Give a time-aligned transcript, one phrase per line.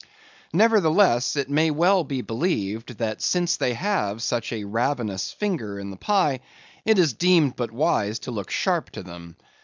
[0.51, 5.91] Nevertheless, it may well be believed that since they have such a ravenous finger in
[5.91, 6.39] the pie,
[6.85, 9.35] it is deemed but wise to look sharp to them.